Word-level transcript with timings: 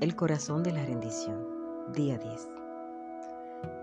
El 0.00 0.14
corazón 0.14 0.62
de 0.62 0.70
la 0.70 0.84
rendición, 0.84 1.44
día 1.92 2.18
10. 2.18 2.48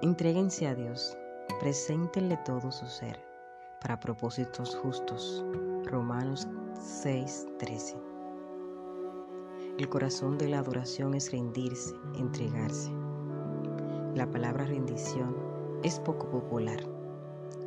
Entréguense 0.01 0.65
a 0.65 0.73
Dios, 0.73 1.17
preséntenle 1.59 2.37
todo 2.45 2.71
su 2.71 2.85
ser, 2.85 3.21
para 3.81 3.99
propósitos 3.99 4.77
justos. 4.77 5.43
Romanos 5.83 6.47
6:13. 6.79 7.97
El 9.77 9.89
corazón 9.89 10.37
de 10.37 10.47
la 10.47 10.59
adoración 10.59 11.15
es 11.15 11.33
rendirse, 11.33 11.93
entregarse. 12.17 12.93
La 14.13 14.25
palabra 14.25 14.63
rendición 14.63 15.35
es 15.83 15.99
poco 15.99 16.29
popular. 16.29 16.79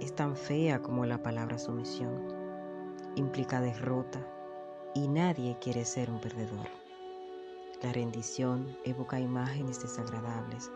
Es 0.00 0.14
tan 0.14 0.34
fea 0.34 0.80
como 0.80 1.04
la 1.04 1.22
palabra 1.22 1.58
sumisión. 1.58 2.32
Implica 3.14 3.60
derrota 3.60 4.26
y 4.94 5.06
nadie 5.06 5.58
quiere 5.60 5.84
ser 5.84 6.10
un 6.10 6.18
perdedor. 6.18 6.87
La 7.80 7.92
rendición 7.92 8.66
evoca 8.84 9.20
imágenes 9.20 9.80
desagradables, 9.80 10.68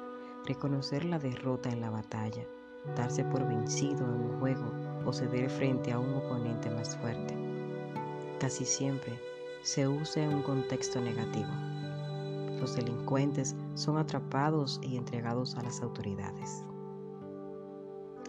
reconocer 0.44 1.04
la 1.04 1.18
derrota 1.18 1.68
en 1.68 1.80
la 1.80 1.90
batalla, 1.90 2.46
darse 2.94 3.24
por 3.24 3.44
vencido 3.44 4.04
en 4.04 4.20
un 4.20 4.38
juego 4.38 4.70
o 5.04 5.12
ceder 5.12 5.50
frente 5.50 5.90
a 5.90 5.98
un 5.98 6.14
oponente 6.14 6.70
más 6.70 6.96
fuerte. 6.98 7.36
Casi 8.38 8.64
siempre 8.64 9.18
se 9.62 9.88
usa 9.88 10.22
en 10.22 10.32
un 10.32 10.42
contexto 10.42 11.00
negativo. 11.00 11.50
Los 12.60 12.76
delincuentes 12.76 13.56
son 13.74 13.98
atrapados 13.98 14.78
y 14.80 14.96
entregados 14.96 15.56
a 15.56 15.62
las 15.64 15.82
autoridades. 15.82 16.64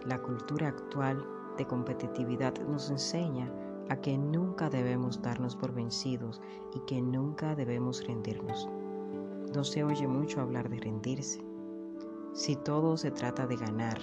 La 0.04 0.20
cultura 0.20 0.66
actual 0.66 1.24
de 1.56 1.64
competitividad 1.64 2.58
nos 2.66 2.90
enseña 2.90 3.48
a 3.88 3.96
que 3.96 4.16
nunca 4.16 4.70
debemos 4.70 5.20
darnos 5.20 5.56
por 5.56 5.72
vencidos 5.72 6.40
y 6.74 6.80
que 6.80 7.00
nunca 7.00 7.54
debemos 7.54 8.06
rendirnos. 8.06 8.68
No 9.54 9.64
se 9.64 9.84
oye 9.84 10.06
mucho 10.06 10.40
hablar 10.40 10.68
de 10.68 10.78
rendirse. 10.78 11.44
Si 12.32 12.56
todo 12.56 12.96
se 12.96 13.10
trata 13.10 13.46
de 13.46 13.56
ganar, 13.56 13.98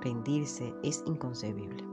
rendirse 0.00 0.72
es 0.82 1.02
inconcebible. 1.06 1.84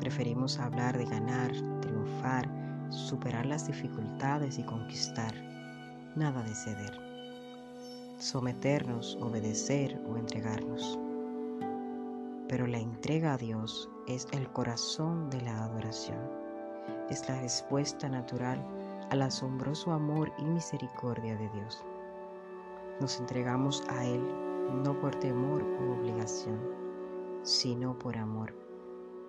Preferimos 0.00 0.58
hablar 0.58 0.96
de 0.96 1.04
ganar, 1.04 1.52
triunfar, 1.80 2.50
superar 2.90 3.46
las 3.46 3.66
dificultades 3.66 4.58
y 4.58 4.64
conquistar. 4.64 5.34
Nada 6.16 6.42
de 6.42 6.54
ceder. 6.54 6.98
Someternos, 8.18 9.18
obedecer 9.20 10.00
o 10.08 10.16
entregarnos 10.16 10.98
pero 12.52 12.66
la 12.66 12.78
entrega 12.78 13.32
a 13.32 13.38
Dios 13.38 13.88
es 14.06 14.28
el 14.32 14.46
corazón 14.52 15.30
de 15.30 15.40
la 15.40 15.64
adoración. 15.64 16.18
Es 17.08 17.26
la 17.26 17.40
respuesta 17.40 18.10
natural 18.10 18.62
al 19.08 19.22
asombroso 19.22 19.90
amor 19.90 20.30
y 20.36 20.44
misericordia 20.44 21.34
de 21.34 21.48
Dios. 21.48 21.82
Nos 23.00 23.18
entregamos 23.18 23.82
a 23.88 24.04
Él 24.04 24.20
no 24.84 25.00
por 25.00 25.14
temor 25.14 25.62
u 25.62 25.92
obligación, 25.92 26.60
sino 27.42 27.98
por 27.98 28.18
amor, 28.18 28.52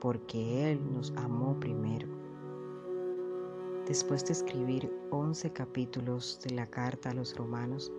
porque 0.01 0.69
Él 0.69 0.81
nos 0.91 1.13
amó 1.15 1.57
primero. 1.61 2.09
Después 3.87 4.25
de 4.25 4.33
escribir 4.33 4.93
11 5.11 5.49
capítulos 5.53 6.41
de 6.43 6.55
la 6.55 6.69
carta 6.69 7.11
a 7.11 7.13
los 7.13 7.37
romanos, 7.37 7.89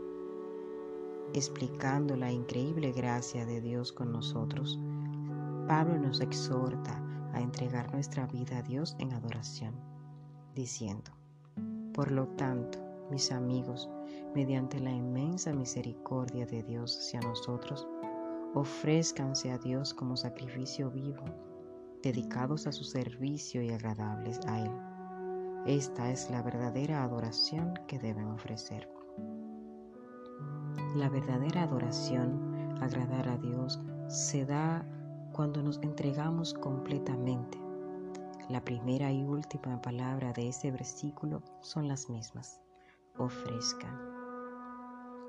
explicando 1.33 2.15
la 2.15 2.31
increíble 2.31 2.93
gracia 2.93 3.47
de 3.47 3.63
Dios 3.63 3.91
con 3.91 4.13
nosotros, 4.13 4.79
Pablo 5.67 5.99
nos 5.99 6.21
exhorta 6.21 7.01
a 7.33 7.41
entregar 7.41 7.91
nuestra 7.93 8.27
vida 8.27 8.59
a 8.59 8.63
Dios 8.63 8.97
en 8.99 9.13
adoración, 9.13 9.75
diciendo, 10.55 11.11
Por 11.95 12.11
lo 12.11 12.29
tanto, 12.29 12.79
mis 13.11 13.33
amigos, 13.33 13.89
mediante 14.35 14.79
la 14.79 14.91
inmensa 14.91 15.53
misericordia 15.53 16.45
de 16.47 16.63
Dios 16.63 16.99
hacia 16.99 17.21
nosotros, 17.21 17.87
ofrézcanse 18.55 19.53
a 19.53 19.59
Dios 19.59 19.95
como 19.95 20.17
sacrificio 20.17 20.91
vivo, 20.91 21.25
dedicados 22.03 22.67
a 22.67 22.73
su 22.73 22.85
servicio 22.85 23.63
y 23.63 23.71
agradables 23.71 24.41
a 24.47 24.61
Él. 24.61 24.73
Esta 25.67 26.11
es 26.11 26.31
la 26.31 26.43
verdadera 26.43 27.03
adoración 27.03 27.73
que 27.89 27.99
deben 27.99 28.27
ofrecer. 28.27 28.89
La 30.95 31.09
verdadera 31.09 31.63
adoración, 31.63 32.77
agradar 32.83 33.29
a 33.29 33.39
Dios, 33.39 33.81
se 34.09 34.45
da 34.45 34.85
cuando 35.35 35.63
nos 35.63 35.79
entregamos 35.83 36.55
completamente. 36.55 37.59
La 38.49 38.65
primera 38.65 39.13
y 39.13 39.25
última 39.25 39.83
palabra 39.83 40.33
de 40.33 40.49
ese 40.49 40.71
versículo 40.71 41.43
son 41.61 41.89
las 41.89 42.09
mismas. 42.09 42.61
Ofrezca. 43.19 43.89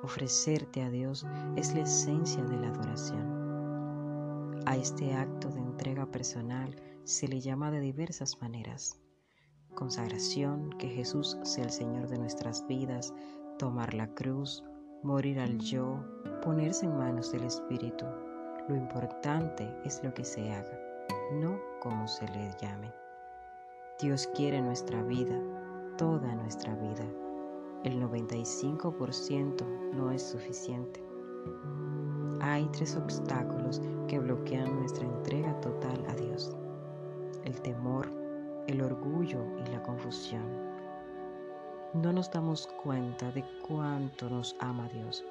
Ofrecerte 0.04 0.84
a 0.84 0.90
Dios 0.92 1.26
es 1.56 1.74
la 1.74 1.82
esencia 1.82 2.44
de 2.44 2.58
la 2.58 2.68
adoración. 2.68 4.62
A 4.68 4.78
este 4.78 5.14
acto 5.16 5.50
de 5.50 5.62
entrega 5.62 6.06
personal 6.06 6.76
se 7.04 7.28
le 7.28 7.42
llama 7.42 7.72
de 7.72 7.80
diversas 7.80 8.40
maneras. 8.42 9.02
Consagración, 9.74 10.70
que 10.78 10.88
Jesús 10.88 11.38
sea 11.44 11.64
el 11.64 11.72
Señor 11.72 12.08
de 12.10 12.20
nuestras 12.20 12.66
vidas, 12.68 13.12
tomar 13.58 13.96
la 13.96 14.14
cruz, 14.14 14.64
morir 15.04 15.40
al 15.40 15.58
yo, 15.58 16.06
ponerse 16.44 16.86
en 16.86 16.96
manos 16.96 17.32
del 17.32 17.46
Espíritu, 17.46 18.06
lo 18.68 18.76
importante 18.76 19.72
es 19.84 20.04
lo 20.04 20.12
que 20.14 20.24
se 20.24 20.52
haga, 20.52 20.80
no 21.34 21.60
como 21.82 22.08
se 22.08 22.28
le 22.30 22.52
llame. 22.60 22.92
Dios 24.02 24.28
quiere 24.36 24.60
nuestra 24.60 25.04
vida, 25.04 25.40
toda 25.98 26.34
nuestra 26.36 26.74
vida. 26.76 27.06
El 27.84 28.02
95% 28.02 29.94
no 29.94 30.10
es 30.10 30.24
suficiente. 30.24 31.04
Hay 32.42 32.66
tres 32.74 32.96
obstáculos 32.96 33.82
que 34.08 34.18
bloquean 34.18 34.76
nuestra 34.80 35.06
entrega 35.06 35.60
total 35.62 36.04
a 36.10 36.16
Dios. 36.16 36.52
El 37.44 37.62
temor, 37.62 38.10
el 38.66 38.82
orgullo 38.82 39.46
y 39.64 39.70
la 39.70 39.84
confusión. 39.84 40.44
No 41.94 42.12
nos 42.12 42.32
damos 42.32 42.68
cuenta 42.84 43.32
de 43.32 43.46
cuánto 43.68 44.28
nos 44.28 44.56
ama 44.60 44.90
Dios. 44.90 45.24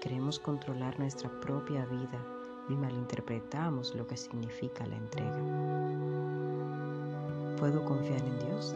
Queremos 0.00 0.40
controlar 0.40 0.98
nuestra 0.98 1.30
propia 1.40 1.86
vida 1.86 2.20
y 2.70 2.76
malinterpretamos 2.76 3.94
lo 3.94 4.06
que 4.06 4.16
significa 4.16 4.86
la 4.86 4.96
entrega. 4.96 5.36
¿Puedo 7.58 7.84
confiar 7.84 8.20
en 8.22 8.38
Dios? 8.38 8.74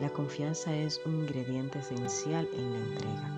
La 0.00 0.10
confianza 0.10 0.74
es 0.74 1.00
un 1.06 1.20
ingrediente 1.20 1.78
esencial 1.78 2.48
en 2.52 2.72
la 2.72 2.78
entrega. 2.78 3.28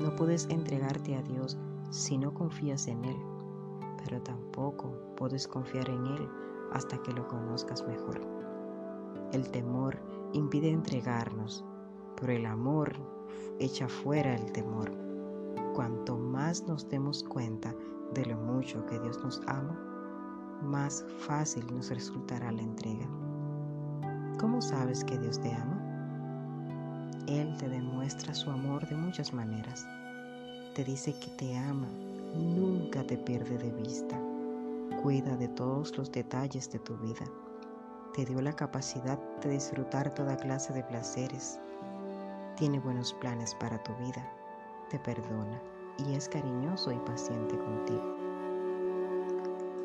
No 0.00 0.16
puedes 0.16 0.46
entregarte 0.48 1.14
a 1.14 1.22
Dios 1.22 1.56
si 1.90 2.18
no 2.18 2.32
confías 2.32 2.88
en 2.88 3.04
Él, 3.04 3.16
pero 4.02 4.20
tampoco 4.22 4.92
puedes 5.16 5.46
confiar 5.46 5.88
en 5.88 6.06
Él 6.06 6.28
hasta 6.72 6.96
que 7.02 7.12
lo 7.12 7.28
conozcas 7.28 7.86
mejor. 7.86 8.20
El 9.32 9.50
temor 9.50 9.98
impide 10.32 10.70
entregarnos, 10.70 11.64
pero 12.18 12.32
el 12.32 12.46
amor 12.46 12.94
echa 13.58 13.88
fuera 13.88 14.34
el 14.34 14.50
temor. 14.52 14.90
Cuanto 15.74 16.18
más 16.18 16.64
nos 16.68 16.86
demos 16.90 17.24
cuenta 17.24 17.74
de 18.12 18.26
lo 18.26 18.36
mucho 18.36 18.84
que 18.84 18.98
Dios 19.00 19.18
nos 19.24 19.40
ama, 19.46 19.74
más 20.62 21.02
fácil 21.20 21.64
nos 21.74 21.88
resultará 21.88 22.52
la 22.52 22.60
entrega. 22.60 23.06
¿Cómo 24.38 24.60
sabes 24.60 25.02
que 25.02 25.16
Dios 25.18 25.40
te 25.40 25.50
ama? 25.54 25.80
Él 27.26 27.56
te 27.56 27.70
demuestra 27.70 28.34
su 28.34 28.50
amor 28.50 28.86
de 28.86 28.96
muchas 28.96 29.32
maneras. 29.32 29.86
Te 30.74 30.84
dice 30.84 31.14
que 31.18 31.30
te 31.38 31.56
ama, 31.56 31.88
nunca 32.34 33.02
te 33.06 33.16
pierde 33.16 33.56
de 33.56 33.70
vista, 33.72 34.20
cuida 35.02 35.38
de 35.38 35.48
todos 35.48 35.96
los 35.96 36.12
detalles 36.12 36.70
de 36.70 36.80
tu 36.80 36.98
vida. 36.98 37.24
Te 38.12 38.26
dio 38.26 38.42
la 38.42 38.52
capacidad 38.52 39.18
de 39.40 39.48
disfrutar 39.48 40.12
toda 40.12 40.36
clase 40.36 40.74
de 40.74 40.82
placeres. 40.84 41.58
Tiene 42.58 42.78
buenos 42.78 43.14
planes 43.14 43.54
para 43.54 43.82
tu 43.82 43.94
vida 43.94 44.41
te 44.92 44.98
perdona 44.98 45.58
y 46.06 46.12
es 46.12 46.28
cariñoso 46.28 46.92
y 46.92 46.98
paciente 46.98 47.56
contigo. 47.56 48.14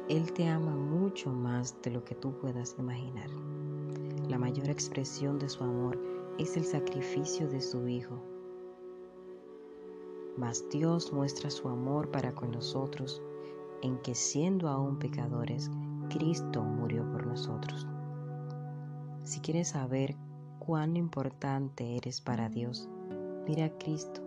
Él 0.09 0.33
te 0.33 0.49
ama 0.49 0.75
mucho 0.75 1.31
más 1.31 1.81
de 1.81 1.91
lo 1.91 2.03
que 2.03 2.13
tú 2.13 2.33
puedas 2.33 2.75
imaginar. 2.77 3.29
La 4.27 4.37
mayor 4.37 4.69
expresión 4.69 5.39
de 5.39 5.47
su 5.47 5.63
amor 5.63 5.97
es 6.37 6.57
el 6.57 6.65
sacrificio 6.65 7.47
de 7.47 7.61
su 7.61 7.87
Hijo. 7.87 8.21
Mas 10.35 10.67
Dios 10.69 11.13
muestra 11.13 11.49
su 11.49 11.69
amor 11.69 12.11
para 12.11 12.35
con 12.35 12.51
nosotros 12.51 13.21
en 13.81 13.97
que 13.99 14.13
siendo 14.13 14.67
aún 14.67 14.99
pecadores, 14.99 15.71
Cristo 16.09 16.63
murió 16.63 17.09
por 17.11 17.25
nosotros. 17.25 17.87
Si 19.23 19.39
quieres 19.39 19.69
saber 19.69 20.15
cuán 20.59 20.97
importante 20.97 21.95
eres 21.95 22.19
para 22.19 22.49
Dios, 22.49 22.89
mira 23.47 23.65
a 23.65 23.77
Cristo 23.77 24.26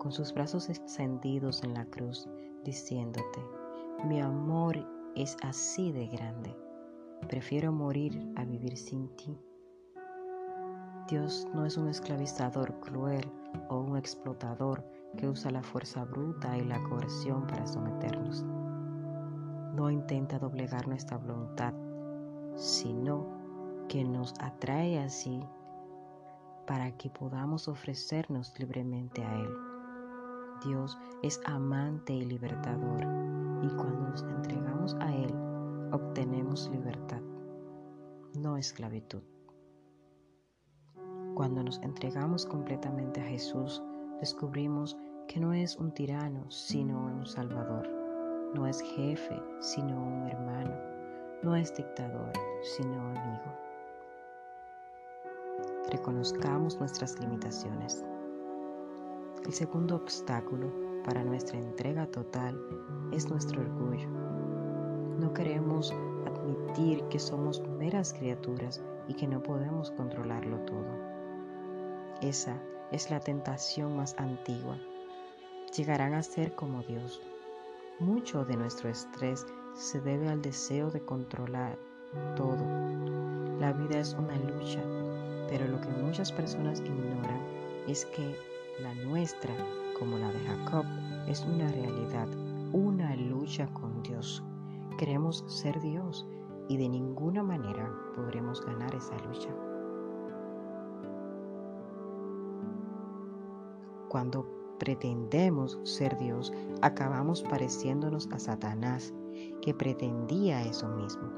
con 0.00 0.12
sus 0.12 0.32
brazos 0.32 0.70
extendidos 0.70 1.62
en 1.62 1.74
la 1.74 1.84
cruz, 1.84 2.26
diciéndote, 2.64 3.44
mi 4.08 4.20
amor 4.20 4.78
es 5.14 5.36
así 5.42 5.92
de 5.92 6.08
grande, 6.08 6.56
prefiero 7.28 7.70
morir 7.70 8.32
a 8.34 8.44
vivir 8.44 8.76
sin 8.76 9.14
ti. 9.16 9.38
Dios 11.08 11.46
no 11.54 11.66
es 11.66 11.76
un 11.76 11.88
esclavizador 11.88 12.80
cruel 12.80 13.30
o 13.68 13.80
un 13.80 13.96
explotador 13.96 14.82
que 15.18 15.28
usa 15.28 15.50
la 15.50 15.62
fuerza 15.62 16.04
bruta 16.04 16.56
y 16.56 16.64
la 16.64 16.82
coerción 16.84 17.46
para 17.46 17.66
someternos. 17.66 18.42
No 19.74 19.90
intenta 19.90 20.38
doblegar 20.38 20.88
nuestra 20.88 21.18
voluntad, 21.18 21.74
sino 22.54 23.26
que 23.88 24.02
nos 24.04 24.32
atrae 24.40 24.98
así 24.98 25.44
para 26.66 26.96
que 26.96 27.10
podamos 27.10 27.68
ofrecernos 27.68 28.58
libremente 28.58 29.22
a 29.24 29.34
Él. 29.34 29.69
Dios 30.64 30.98
es 31.22 31.40
amante 31.46 32.12
y 32.12 32.24
libertador, 32.24 33.00
y 33.62 33.68
cuando 33.76 34.08
nos 34.08 34.22
entregamos 34.22 34.94
a 35.00 35.14
Él, 35.14 35.34
obtenemos 35.92 36.68
libertad, 36.70 37.20
no 38.34 38.56
esclavitud. 38.56 39.22
Cuando 41.34 41.62
nos 41.62 41.78
entregamos 41.78 42.44
completamente 42.44 43.20
a 43.20 43.24
Jesús, 43.24 43.82
descubrimos 44.20 44.96
que 45.26 45.40
no 45.40 45.52
es 45.54 45.76
un 45.76 45.92
tirano, 45.92 46.50
sino 46.50 47.06
un 47.06 47.24
salvador. 47.24 47.88
No 48.54 48.66
es 48.66 48.82
jefe, 48.82 49.40
sino 49.60 49.96
un 49.96 50.26
hermano. 50.26 50.74
No 51.42 51.56
es 51.56 51.74
dictador, 51.74 52.32
sino 52.62 53.00
amigo. 53.00 53.56
Reconozcamos 55.90 56.78
nuestras 56.78 57.18
limitaciones. 57.20 58.04
El 59.44 59.52
segundo 59.54 59.96
obstáculo 59.96 60.70
para 61.04 61.24
nuestra 61.24 61.58
entrega 61.58 62.06
total 62.06 62.60
es 63.10 63.30
nuestro 63.30 63.62
orgullo. 63.62 64.08
No 65.18 65.32
queremos 65.32 65.92
admitir 66.26 67.02
que 67.04 67.18
somos 67.18 67.62
meras 67.78 68.12
criaturas 68.12 68.82
y 69.08 69.14
que 69.14 69.26
no 69.26 69.42
podemos 69.42 69.90
controlarlo 69.92 70.58
todo. 70.66 71.10
Esa 72.20 72.60
es 72.92 73.10
la 73.10 73.20
tentación 73.20 73.96
más 73.96 74.14
antigua. 74.18 74.78
Llegarán 75.74 76.14
a 76.14 76.22
ser 76.22 76.54
como 76.54 76.82
Dios. 76.82 77.22
Mucho 77.98 78.44
de 78.44 78.56
nuestro 78.56 78.90
estrés 78.90 79.46
se 79.74 80.00
debe 80.00 80.28
al 80.28 80.42
deseo 80.42 80.90
de 80.90 81.00
controlar 81.00 81.78
todo. 82.36 82.64
La 83.58 83.72
vida 83.72 84.00
es 84.00 84.14
una 84.14 84.36
lucha, 84.36 84.82
pero 85.48 85.66
lo 85.66 85.80
que 85.80 85.88
muchas 85.88 86.30
personas 86.30 86.80
ignoran 86.80 87.40
es 87.86 88.04
que 88.04 88.49
la 88.80 88.94
nuestra, 88.94 89.54
como 89.98 90.18
la 90.18 90.32
de 90.32 90.40
Jacob, 90.40 90.84
es 91.26 91.44
una 91.44 91.68
realidad, 91.68 92.28
una 92.72 93.14
lucha 93.16 93.66
con 93.74 94.02
Dios. 94.02 94.42
Queremos 94.98 95.44
ser 95.46 95.80
Dios 95.80 96.26
y 96.68 96.76
de 96.76 96.88
ninguna 96.88 97.42
manera 97.42 97.90
podremos 98.14 98.64
ganar 98.64 98.94
esa 98.94 99.16
lucha. 99.26 99.50
Cuando 104.08 104.46
pretendemos 104.78 105.78
ser 105.84 106.16
Dios, 106.18 106.52
acabamos 106.82 107.42
pareciéndonos 107.42 108.28
a 108.32 108.38
Satanás, 108.38 109.14
que 109.62 109.74
pretendía 109.74 110.62
eso 110.62 110.88
mismo. 110.88 111.30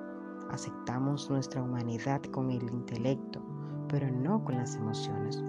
Aceptamos 0.50 1.28
nuestra 1.28 1.62
humanidad 1.62 2.22
con 2.22 2.50
el 2.50 2.62
intelecto, 2.70 3.42
pero 3.88 4.10
no 4.10 4.42
con 4.44 4.56
las 4.56 4.76
emociones. 4.76 5.42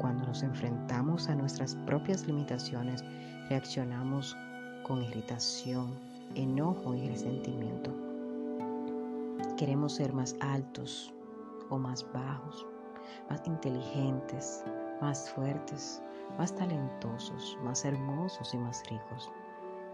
Cuando 0.00 0.24
nos 0.24 0.42
enfrentamos 0.42 1.28
a 1.28 1.34
nuestras 1.34 1.74
propias 1.84 2.26
limitaciones, 2.26 3.04
reaccionamos 3.50 4.34
con 4.82 5.02
irritación, 5.02 5.90
enojo 6.34 6.94
y 6.94 7.06
resentimiento. 7.06 7.92
Queremos 9.58 9.96
ser 9.96 10.14
más 10.14 10.34
altos 10.40 11.12
o 11.68 11.76
más 11.76 12.10
bajos, 12.14 12.66
más 13.28 13.46
inteligentes, 13.46 14.64
más 15.02 15.28
fuertes, 15.32 16.00
más 16.38 16.56
talentosos, 16.56 17.58
más 17.62 17.84
hermosos 17.84 18.54
y 18.54 18.56
más 18.56 18.82
ricos. 18.88 19.30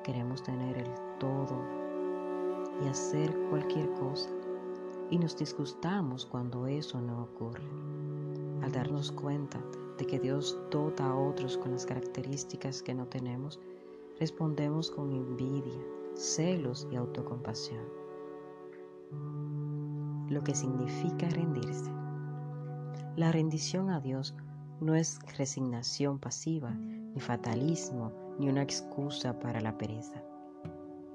Queremos 0.05 0.41
tener 0.41 0.79
el 0.79 0.95
todo 1.19 1.65
y 2.81 2.87
hacer 2.87 3.37
cualquier 3.51 3.93
cosa. 3.95 4.31
Y 5.11 5.19
nos 5.19 5.37
disgustamos 5.37 6.25
cuando 6.25 6.69
eso 6.69 7.01
no 7.01 7.25
ocurre. 7.25 7.65
Al 8.63 8.71
darnos 8.71 9.11
cuenta 9.11 9.59
de 9.99 10.07
que 10.07 10.19
Dios 10.19 10.59
dota 10.71 11.07
a 11.07 11.15
otros 11.15 11.57
con 11.59 11.73
las 11.73 11.87
características 11.87 12.83
que 12.83 12.95
no 12.95 13.07
tenemos, 13.07 13.61
respondemos 14.19 14.91
con 14.91 15.13
envidia, 15.13 15.81
celos 16.15 16.87
y 16.91 16.97
autocompasión. 16.97 17.85
Lo 20.29 20.43
que 20.43 20.55
significa 20.55 21.29
rendirse. 21.29 21.91
La 23.17 23.33
rendición 23.33 23.91
a 23.91 24.01
Dios 24.01 24.35
no 24.81 24.95
es 24.95 25.19
resignación 25.39 26.19
pasiva, 26.19 26.71
ni 26.71 27.21
fatalismo, 27.21 28.13
ni 28.39 28.49
una 28.49 28.63
excusa 28.63 29.39
para 29.39 29.61
la 29.61 29.79
pereza. 29.79 30.23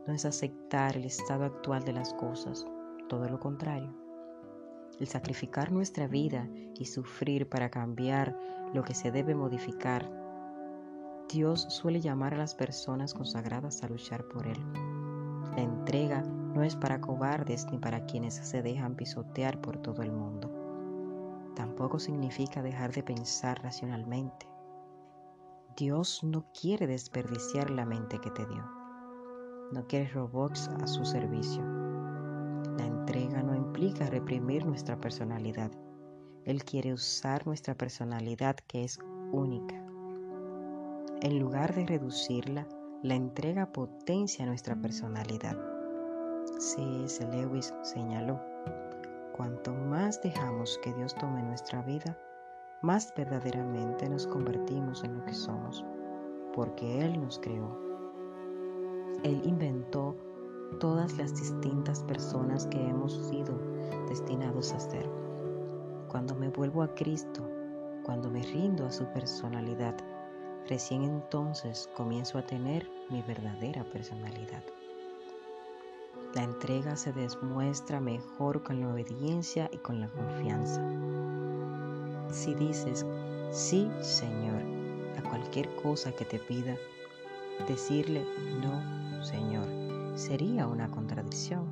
No 0.08 0.14
es 0.14 0.26
aceptar 0.26 0.98
el 0.98 1.06
estado 1.06 1.46
actual 1.46 1.84
de 1.84 1.94
las 1.94 2.14
cosas, 2.16 2.66
todo 3.08 3.30
lo 3.30 3.40
contrario. 3.40 4.01
El 5.02 5.08
sacrificar 5.08 5.74
nuestra 5.74 6.08
vida 6.08 6.48
y 6.80 6.86
sufrir 6.86 7.50
para 7.50 7.70
cambiar 7.70 8.38
lo 8.74 8.84
que 8.84 8.96
se 8.96 9.12
debe 9.12 9.36
modificar. 9.36 10.10
Dios 11.28 11.66
suele 11.68 12.00
llamar 12.00 12.36
a 12.36 12.38
las 12.38 12.56
personas 12.56 13.14
consagradas 13.14 13.84
a 13.84 13.90
luchar 13.90 14.24
por 14.30 14.48
Él. 14.48 14.64
La 15.58 15.64
entrega 15.64 16.22
no 16.22 16.64
es 16.64 16.78
para 16.78 17.02
cobardes 17.02 17.68
ni 17.70 17.78
para 17.78 18.06
quienes 18.06 18.36
se 18.36 18.62
dejan 18.62 18.96
pisotear 18.96 19.60
por 19.60 19.78
todo 19.78 20.02
el 20.02 20.14
mundo 20.14 20.62
tampoco 21.62 22.00
significa 22.00 22.62
dejar 22.62 22.92
de 22.92 23.04
pensar 23.04 23.62
racionalmente. 23.62 24.48
Dios 25.76 26.24
no 26.24 26.46
quiere 26.60 26.88
desperdiciar 26.88 27.70
la 27.70 27.86
mente 27.86 28.20
que 28.20 28.32
te 28.32 28.46
dio. 28.46 28.66
No 29.72 29.86
quiere 29.88 30.10
robots 30.10 30.70
a 30.82 30.88
su 30.88 31.06
servicio. 31.06 31.64
La 32.78 32.86
entrega 32.86 33.42
no 33.42 33.51
implica 33.72 34.06
reprimir 34.08 34.66
nuestra 34.66 35.00
personalidad. 35.00 35.72
Él 36.44 36.62
quiere 36.66 36.92
usar 36.92 37.48
nuestra 37.48 37.74
personalidad 37.74 38.58
que 38.68 38.84
es 38.84 39.00
única. 39.32 39.76
En 41.22 41.40
lugar 41.40 41.74
de 41.74 41.86
reducirla, 41.86 42.68
la 43.02 43.16
entrega 43.16 43.72
potencia 43.72 44.46
nuestra 44.46 44.76
personalidad. 44.76 45.58
C.S. 46.60 47.26
Lewis 47.32 47.74
señaló, 47.82 48.42
cuanto 49.32 49.72
más 49.72 50.22
dejamos 50.22 50.78
que 50.84 50.94
Dios 50.94 51.16
tome 51.16 51.42
nuestra 51.42 51.82
vida, 51.84 52.18
más 52.82 53.14
verdaderamente 53.16 54.10
nos 54.10 54.28
convertimos 54.28 55.02
en 55.06 55.16
lo 55.18 55.24
que 55.24 55.34
somos, 55.34 55.86
porque 56.54 57.06
Él 57.06 57.22
nos 57.22 57.40
creó. 57.40 57.80
Él 59.24 59.42
inventó 59.46 60.18
todas 60.82 61.16
las 61.16 61.36
distintas 61.36 62.02
personas 62.02 62.66
que 62.66 62.84
hemos 62.84 63.14
sido 63.30 63.56
destinados 64.10 64.74
a 64.74 64.80
ser. 64.80 65.08
Cuando 66.08 66.34
me 66.34 66.50
vuelvo 66.50 66.82
a 66.82 66.96
Cristo, 66.96 67.48
cuando 68.04 68.32
me 68.32 68.42
rindo 68.42 68.88
a 68.88 68.92
su 68.92 69.06
personalidad, 69.14 69.96
recién 70.68 71.04
entonces 71.04 71.88
comienzo 71.96 72.40
a 72.40 72.48
tener 72.48 72.90
mi 73.12 73.22
verdadera 73.22 73.84
personalidad. 73.84 74.64
La 76.34 76.42
entrega 76.42 76.96
se 76.96 77.14
demuestra 77.14 78.00
mejor 78.02 78.64
con 78.64 78.82
la 78.82 78.90
obediencia 78.90 79.70
y 79.72 79.78
con 79.78 80.00
la 80.02 80.10
confianza. 80.10 80.82
Si 82.32 82.56
dices, 82.56 83.06
sí, 83.52 83.88
Señor, 84.02 84.64
a 85.20 85.30
cualquier 85.30 85.70
cosa 85.76 86.12
que 86.12 86.26
te 86.26 86.40
pida, 86.40 86.76
decirle, 87.68 88.26
no, 88.64 89.24
Señor, 89.24 89.91
sería 90.16 90.68
una 90.68 90.90
contradicción. 90.90 91.66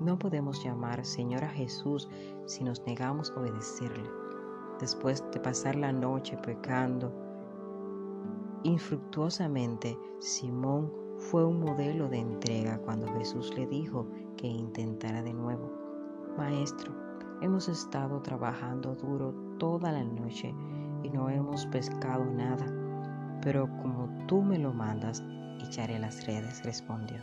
No 0.00 0.18
podemos 0.18 0.62
llamar 0.64 1.04
Señor 1.04 1.44
a 1.44 1.48
Jesús 1.48 2.08
si 2.46 2.64
nos 2.64 2.84
negamos 2.86 3.30
a 3.30 3.40
obedecerle. 3.40 4.08
Después 4.80 5.24
de 5.32 5.40
pasar 5.40 5.76
la 5.76 5.92
noche 5.92 6.36
pecando 6.38 7.12
infructuosamente, 8.64 9.96
Simón 10.18 10.92
fue 11.18 11.44
un 11.44 11.60
modelo 11.60 12.08
de 12.08 12.18
entrega 12.18 12.78
cuando 12.78 13.06
Jesús 13.14 13.52
le 13.56 13.66
dijo 13.66 14.08
que 14.36 14.46
intentara 14.46 15.22
de 15.22 15.32
nuevo. 15.32 15.70
Maestro, 16.36 16.92
hemos 17.40 17.68
estado 17.68 18.22
trabajando 18.22 18.94
duro 18.94 19.34
toda 19.58 19.92
la 19.92 20.02
noche 20.02 20.54
y 21.02 21.10
no 21.10 21.28
hemos 21.28 21.66
pescado 21.66 22.24
nada, 22.24 22.66
pero 23.42 23.68
como 23.82 24.08
tú 24.26 24.42
me 24.42 24.58
lo 24.58 24.72
mandas, 24.72 25.22
echaré 25.60 25.98
las 25.98 26.26
redes, 26.26 26.64
respondió. 26.64 27.18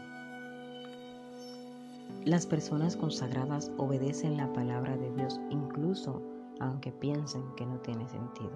Las 2.29 2.45
personas 2.45 2.95
consagradas 2.95 3.71
obedecen 3.77 4.37
la 4.37 4.53
palabra 4.53 4.95
de 4.95 5.09
Dios 5.15 5.41
incluso 5.49 6.21
aunque 6.59 6.91
piensen 6.91 7.43
que 7.55 7.65
no 7.65 7.79
tiene 7.79 8.07
sentido. 8.07 8.51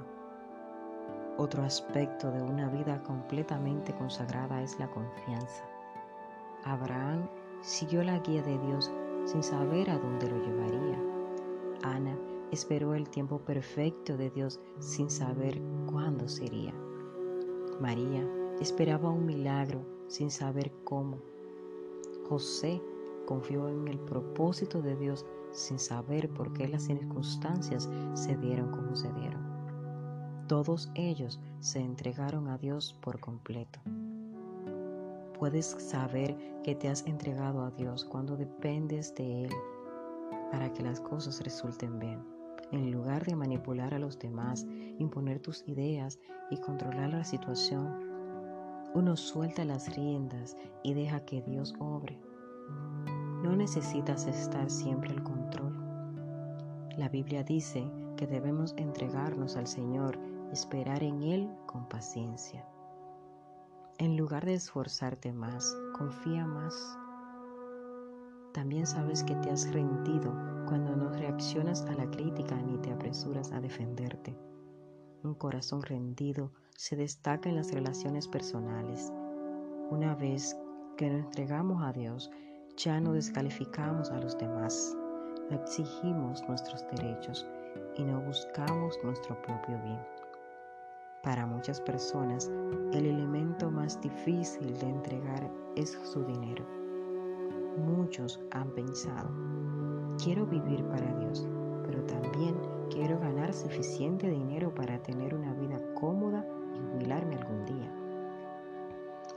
Otro 1.39 1.63
aspecto 1.63 2.29
de 2.29 2.43
una 2.43 2.69
vida 2.69 3.01
completamente 3.01 3.91
consagrada 3.95 4.61
es 4.61 4.77
la 4.77 4.87
confianza. 4.91 5.65
Abraham 6.65 7.27
siguió 7.63 8.03
la 8.03 8.19
guía 8.19 8.43
de 8.43 8.59
Dios 8.59 8.91
sin 9.25 9.41
saber 9.41 9.89
a 9.89 9.97
dónde 9.97 10.29
lo 10.29 10.37
llevaría. 10.37 11.01
Ana 11.81 12.15
esperó 12.51 12.93
el 12.93 13.09
tiempo 13.09 13.39
perfecto 13.39 14.17
de 14.17 14.29
Dios 14.29 14.59
sin 14.77 15.09
saber 15.09 15.59
cuándo 15.91 16.27
sería. 16.27 16.75
María 17.81 18.23
esperaba 18.61 19.09
un 19.09 19.25
milagro 19.25 19.81
sin 20.05 20.29
saber 20.29 20.71
cómo. 20.83 21.17
José 22.29 22.79
confió 23.25 23.69
en 23.69 23.87
el 23.87 23.99
propósito 23.99 24.81
de 24.81 24.95
Dios 24.95 25.25
sin 25.51 25.79
saber 25.79 26.29
por 26.29 26.53
qué 26.53 26.67
las 26.67 26.83
circunstancias 26.83 27.89
se 28.13 28.35
dieron 28.37 28.71
como 28.71 28.95
se 28.95 29.11
dieron. 29.13 29.41
Todos 30.47 30.91
ellos 30.95 31.39
se 31.59 31.79
entregaron 31.79 32.47
a 32.47 32.57
Dios 32.57 32.97
por 33.01 33.19
completo. 33.19 33.79
Puedes 35.39 35.65
saber 35.65 36.37
que 36.63 36.75
te 36.75 36.89
has 36.89 37.05
entregado 37.05 37.63
a 37.63 37.71
Dios 37.71 38.05
cuando 38.05 38.35
dependes 38.35 39.13
de 39.15 39.45
Él 39.45 39.51
para 40.51 40.71
que 40.71 40.83
las 40.83 40.99
cosas 40.99 41.41
resulten 41.43 41.99
bien. 41.99 42.19
En 42.71 42.91
lugar 42.91 43.25
de 43.25 43.35
manipular 43.35 43.93
a 43.93 43.99
los 43.99 44.19
demás, 44.19 44.65
imponer 44.99 45.39
tus 45.39 45.67
ideas 45.67 46.19
y 46.49 46.57
controlar 46.57 47.09
la 47.09 47.23
situación, 47.23 48.13
uno 48.93 49.15
suelta 49.15 49.65
las 49.65 49.95
riendas 49.95 50.55
y 50.83 50.93
deja 50.93 51.25
que 51.25 51.41
Dios 51.41 51.73
obre. 51.79 52.19
No 53.43 53.55
necesitas 53.55 54.25
estar 54.27 54.69
siempre 54.69 55.11
al 55.11 55.23
control. 55.23 55.73
La 56.97 57.09
Biblia 57.09 57.43
dice 57.43 57.91
que 58.17 58.27
debemos 58.27 58.73
entregarnos 58.77 59.57
al 59.57 59.67
Señor 59.67 60.17
y 60.49 60.53
esperar 60.53 61.03
en 61.03 61.23
Él 61.23 61.49
con 61.65 61.89
paciencia. 61.89 62.65
En 63.97 64.17
lugar 64.17 64.45
de 64.45 64.53
esforzarte 64.53 65.31
más, 65.33 65.75
confía 65.97 66.45
más. 66.45 66.97
También 68.53 68.85
sabes 68.85 69.23
que 69.23 69.35
te 69.35 69.49
has 69.49 69.71
rendido 69.73 70.33
cuando 70.67 70.95
no 70.95 71.09
reaccionas 71.09 71.83
a 71.83 71.93
la 71.93 72.09
crítica 72.09 72.55
ni 72.55 72.77
te 72.77 72.91
apresuras 72.91 73.51
a 73.51 73.59
defenderte. 73.59 74.37
Un 75.23 75.35
corazón 75.35 75.81
rendido 75.81 76.51
se 76.75 76.95
destaca 76.95 77.49
en 77.49 77.55
las 77.55 77.71
relaciones 77.71 78.27
personales. 78.27 79.11
Una 79.89 80.15
vez 80.15 80.57
que 80.97 81.09
nos 81.09 81.25
entregamos 81.25 81.81
a 81.83 81.93
Dios, 81.93 82.29
ya 82.77 82.99
no 82.99 83.13
descalificamos 83.13 84.09
a 84.11 84.19
los 84.19 84.37
demás, 84.37 84.95
no 85.49 85.57
exigimos 85.57 86.43
nuestros 86.47 86.85
derechos 86.91 87.45
y 87.95 88.03
no 88.03 88.19
buscamos 88.21 88.97
nuestro 89.03 89.39
propio 89.43 89.79
bien. 89.83 89.99
Para 91.21 91.45
muchas 91.45 91.79
personas, 91.79 92.51
el 92.91 93.05
elemento 93.05 93.69
más 93.71 94.01
difícil 94.01 94.77
de 94.79 94.89
entregar 94.89 95.49
es 95.75 95.97
su 96.03 96.23
dinero. 96.25 96.65
Muchos 97.77 98.39
han 98.51 98.69
pensado, 98.71 99.29
quiero 100.21 100.45
vivir 100.45 100.83
para 100.85 101.13
Dios, 101.19 101.47
pero 101.85 102.03
también 102.05 102.55
quiero 102.89 103.19
ganar 103.19 103.53
suficiente 103.53 104.29
dinero 104.29 104.73
para 104.73 105.01
tener 105.01 105.33
una 105.33 105.53
vida 105.53 105.79
cómoda 105.93 106.45
y 106.75 106.91
jubilarme 106.91 107.35
algún 107.35 107.65
día. 107.65 107.91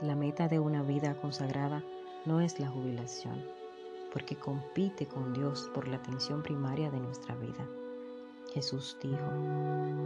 La 0.01 0.15
meta 0.15 0.47
de 0.47 0.59
una 0.59 0.83
vida 0.83 1.15
consagrada 1.21 1.83
no 2.27 2.41
es 2.41 2.59
la 2.59 2.67
jubilación, 2.67 3.41
porque 4.11 4.35
compite 4.35 5.07
con 5.07 5.33
Dios 5.33 5.71
por 5.73 5.87
la 5.87 5.95
atención 5.95 6.43
primaria 6.43 6.91
de 6.91 6.99
nuestra 6.99 7.33
vida. 7.35 7.65
Jesús 8.53 8.97
dijo, 9.01 9.31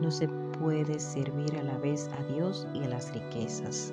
no 0.01 0.11
se 0.11 0.27
puede 0.59 0.99
servir 0.99 1.57
a 1.57 1.63
la 1.63 1.77
vez 1.79 2.09
a 2.09 2.23
Dios 2.33 2.67
y 2.75 2.83
a 2.83 2.89
las 2.89 3.11
riquezas. 3.11 3.91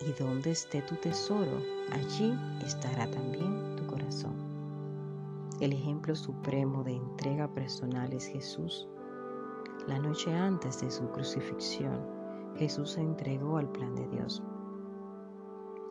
Y 0.00 0.12
donde 0.20 0.50
esté 0.50 0.82
tu 0.82 0.96
tesoro, 0.96 1.56
allí 1.92 2.36
estará 2.66 3.08
también 3.08 3.76
tu 3.76 3.86
corazón. 3.86 4.34
El 5.60 5.72
ejemplo 5.72 6.16
supremo 6.16 6.82
de 6.82 6.96
entrega 6.96 7.46
personal 7.46 8.12
es 8.12 8.26
Jesús. 8.26 8.88
La 9.86 10.00
noche 10.00 10.34
antes 10.34 10.80
de 10.80 10.90
su 10.90 11.08
crucifixión, 11.10 12.00
Jesús 12.56 12.92
se 12.92 13.00
entregó 13.00 13.58
al 13.58 13.70
plan 13.70 13.94
de 13.94 14.08
Dios. 14.08 14.42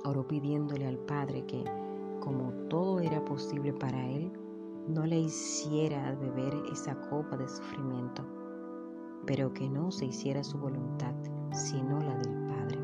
Oró 0.04 0.28
pidiéndole 0.28 0.88
al 0.88 0.98
Padre 0.98 1.46
que, 1.46 1.64
como 2.20 2.52
todo 2.70 3.00
era 3.00 3.24
posible 3.24 3.74
para 3.74 4.08
él, 4.10 4.32
no 4.88 5.06
le 5.06 5.20
hiciera 5.20 6.16
beber 6.16 6.54
esa 6.72 6.96
copa 7.10 7.38
de 7.38 7.48
sufrimiento, 7.48 8.24
pero 9.26 9.54
que 9.54 9.70
no 9.70 9.92
se 9.92 10.06
hiciera 10.06 10.44
su 10.44 10.58
voluntad, 10.58 11.14
sino 11.52 12.00
la 12.00 12.16
del 12.18 12.34
Padre. 12.48 12.80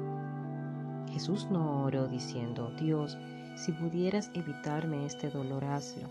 Jesús 1.11 1.47
no 1.49 1.83
oró 1.83 2.07
diciendo, 2.07 2.71
Dios, 2.79 3.17
si 3.55 3.71
pudieras 3.71 4.29
evitarme 4.35 5.05
este 5.05 5.31
dolor, 5.31 5.65
hazlo. 5.65 6.07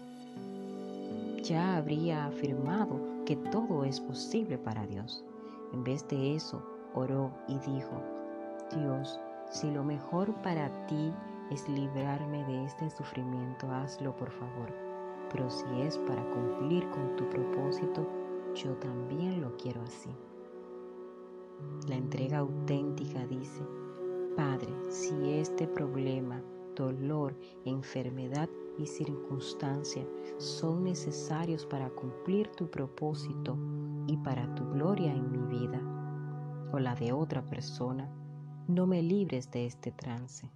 Ya 1.43 1.77
habría 1.77 2.27
afirmado 2.27 3.01
que 3.25 3.37
todo 3.37 3.85
es 3.85 4.01
posible 4.01 4.59
para 4.59 4.85
Dios. 4.87 5.25
En 5.73 5.85
vez 5.85 6.07
de 6.09 6.35
eso, 6.35 6.61
oró 6.95 7.31
y 7.47 7.55
dijo, 7.59 8.03
Dios, 8.75 9.21
si 9.51 9.71
lo 9.71 9.85
mejor 9.85 10.35
para 10.43 10.87
ti 10.87 11.13
es 11.51 11.69
librarme 11.69 12.45
de 12.45 12.65
este 12.65 12.91
sufrimiento, 12.91 13.71
hazlo 13.71 14.17
por 14.17 14.31
favor. 14.31 14.73
Pero 15.33 15.49
si 15.51 15.65
es 15.83 15.99
para 15.99 16.23
cumplir 16.31 16.89
con 16.91 17.17
tu 17.17 17.29
propósito, 17.29 18.07
yo 18.55 18.73
también 18.77 19.41
lo 19.41 19.57
quiero 19.57 19.83
así. 19.83 20.11
La 21.89 21.97
entrega 21.97 22.39
auténtica 22.39 23.27
dice, 23.27 23.63
Padre, 24.37 24.73
si 24.91 25.33
este 25.33 25.67
problema, 25.67 26.43
dolor, 26.75 27.35
enfermedad 27.65 28.49
y 28.79 28.87
circunstancia 28.87 30.07
son 30.39 30.85
necesarios 30.85 31.65
para 31.65 31.89
cumplir 31.91 32.49
tu 32.49 32.71
propósito 32.71 33.57
y 34.07 34.17
para 34.19 34.55
tu 34.55 34.69
gloria 34.73 35.13
en 35.13 35.31
mi 35.31 35.59
vida 35.59 35.81
o 36.73 36.79
la 36.79 36.95
de 36.95 37.13
otra 37.13 37.43
persona, 37.43 38.11
no 38.69 38.87
me 38.87 39.01
libres 39.01 39.51
de 39.53 39.67
este 39.67 39.93
trance. 39.93 40.51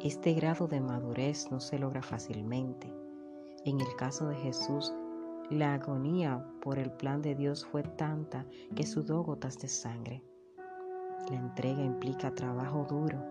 Este 0.00 0.34
grado 0.34 0.68
de 0.68 0.80
madurez 0.80 1.50
no 1.50 1.58
se 1.58 1.78
logra 1.78 2.02
fácilmente. 2.02 2.92
En 3.64 3.80
el 3.80 3.96
caso 3.96 4.28
de 4.28 4.36
Jesús, 4.36 4.92
la 5.48 5.74
agonía 5.74 6.44
por 6.60 6.78
el 6.78 6.90
plan 6.92 7.22
de 7.22 7.34
Dios 7.34 7.64
fue 7.64 7.82
tanta 7.82 8.44
que 8.74 8.84
sudó 8.84 9.22
gotas 9.22 9.58
de 9.58 9.68
sangre. 9.68 10.22
La 11.30 11.36
entrega 11.36 11.82
implica 11.82 12.34
trabajo 12.34 12.86
duro. 12.90 13.24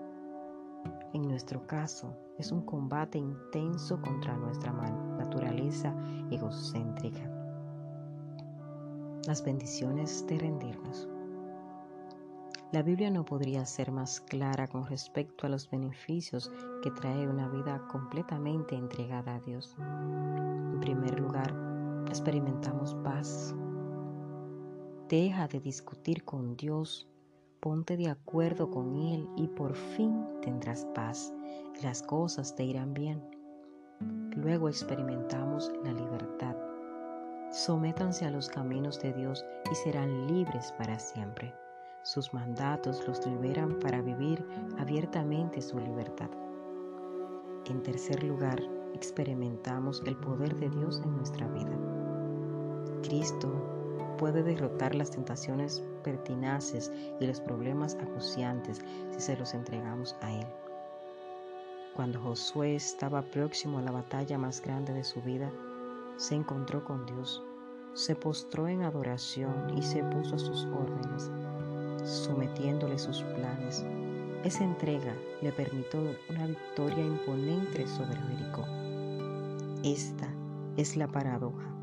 En 1.13 1.27
nuestro 1.27 1.67
caso, 1.67 2.17
es 2.39 2.51
un 2.51 2.65
combate 2.65 3.19
intenso 3.19 4.01
contra 4.01 4.35
nuestra 4.37 4.71
naturaleza 4.71 5.93
egocéntrica. 6.31 7.29
Las 9.27 9.43
bendiciones 9.43 10.25
de 10.25 10.39
rendirnos. 10.39 11.10
La 12.71 12.83
Biblia 12.83 13.11
no 13.11 13.25
podría 13.25 13.65
ser 13.65 13.91
más 13.91 14.21
clara 14.21 14.65
con 14.65 14.85
respecto 14.85 15.45
a 15.45 15.49
los 15.49 15.69
beneficios 15.69 16.49
que 16.81 16.89
trae 16.91 17.27
una 17.27 17.49
vida 17.49 17.85
completamente 17.89 18.75
entregada 18.75 19.35
a 19.35 19.39
Dios. 19.41 19.75
En 19.77 20.79
primer 20.79 21.19
lugar, 21.19 21.53
experimentamos 22.07 22.95
paz. 23.03 23.53
Deja 25.09 25.49
de 25.49 25.59
discutir 25.59 26.23
con 26.23 26.55
Dios, 26.55 27.09
ponte 27.59 27.97
de 27.97 28.09
acuerdo 28.09 28.71
con 28.71 28.95
Él 28.95 29.27
y 29.35 29.47
por 29.49 29.75
fin 29.75 30.25
tendrás 30.41 30.85
paz 30.95 31.33
las 31.83 32.01
cosas 32.01 32.55
te 32.55 32.63
irán 32.63 32.93
bien. 32.93 33.21
Luego 34.35 34.69
experimentamos 34.69 35.71
la 35.83 35.91
libertad. 35.91 36.55
Sométanse 37.51 38.25
a 38.25 38.31
los 38.31 38.47
caminos 38.47 39.01
de 39.01 39.11
Dios 39.11 39.45
y 39.69 39.75
serán 39.75 40.27
libres 40.27 40.71
para 40.77 40.97
siempre. 40.99 41.53
Sus 42.03 42.33
mandatos 42.33 43.07
los 43.07 43.23
liberan 43.27 43.77
para 43.79 44.01
vivir 44.01 44.43
abiertamente 44.79 45.61
su 45.61 45.79
libertad. 45.79 46.29
En 47.65 47.83
tercer 47.83 48.23
lugar, 48.23 48.59
experimentamos 48.95 50.01
el 50.07 50.17
poder 50.17 50.55
de 50.55 50.69
Dios 50.71 50.99
en 51.05 51.15
nuestra 51.15 51.47
vida. 51.49 51.77
Cristo 53.03 53.53
puede 54.17 54.41
derrotar 54.41 54.95
las 54.95 55.11
tentaciones 55.11 55.83
pertinaces 56.03 56.91
y 57.19 57.27
los 57.27 57.39
problemas 57.39 57.95
acuciantes 57.95 58.81
si 59.11 59.19
se 59.19 59.37
los 59.37 59.53
entregamos 59.53 60.15
a 60.21 60.33
Él. 60.33 60.47
Cuando 61.95 62.19
Josué 62.19 62.75
estaba 62.75 63.21
próximo 63.21 63.77
a 63.77 63.83
la 63.83 63.91
batalla 63.91 64.39
más 64.39 64.59
grande 64.59 64.91
de 64.93 65.03
su 65.03 65.21
vida, 65.21 65.51
se 66.17 66.33
encontró 66.33 66.83
con 66.83 67.05
Dios, 67.05 67.43
se 67.93 68.15
postró 68.15 68.67
en 68.67 68.81
adoración 68.81 69.77
y 69.77 69.83
se 69.83 70.03
puso 70.03 70.35
a 70.35 70.39
sus 70.39 70.65
órdenes 70.65 71.29
sometiéndole 72.03 72.97
sus 72.97 73.21
planes. 73.23 73.85
Esa 74.43 74.63
entrega 74.63 75.15
le 75.41 75.51
permitió 75.51 75.99
una 76.29 76.47
victoria 76.47 77.05
imponente 77.05 77.87
sobre 77.87 78.17
Jericó. 78.17 78.65
Esta 79.83 80.27
es 80.77 80.97
la 80.97 81.07
paradoja. 81.07 81.75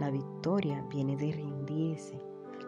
La 0.00 0.10
victoria 0.10 0.84
viene 0.90 1.16
de 1.16 1.32
rendirse. 1.32 2.20